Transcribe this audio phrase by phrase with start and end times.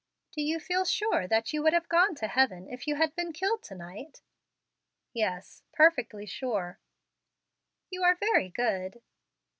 [0.31, 3.31] "Do you feel sure that you would have gone to heaven if you had been
[3.31, 4.23] killed to night?"
[5.13, 6.79] "Yes, perfectly sure."
[7.91, 9.03] "You are very good."